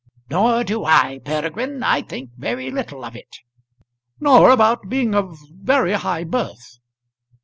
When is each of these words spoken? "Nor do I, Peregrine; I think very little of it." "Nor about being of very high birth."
"Nor 0.31 0.63
do 0.63 0.83
I, 0.83 1.19
Peregrine; 1.23 1.83
I 1.83 2.01
think 2.01 2.31
very 2.35 2.71
little 2.71 3.05
of 3.05 3.15
it." 3.15 3.37
"Nor 4.19 4.49
about 4.49 4.89
being 4.89 5.13
of 5.13 5.37
very 5.51 5.93
high 5.93 6.23
birth." 6.23 6.79